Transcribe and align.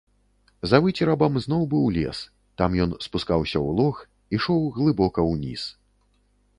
За 0.69 0.77
выцерабам 0.85 1.33
зноў 1.45 1.61
быў 1.75 1.83
лес, 1.99 2.17
там 2.63 2.69
ён 2.87 2.97
спускаўся 3.05 3.57
ў 3.67 3.79
лог, 3.83 3.95
ішоў 4.39 4.61
глыбока 4.81 5.19
ўніз. 5.33 5.61